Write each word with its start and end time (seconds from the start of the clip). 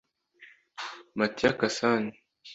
Mattia 1.15 1.53
Cassani 1.55 2.11